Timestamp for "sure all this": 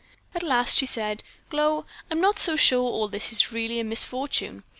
2.55-3.31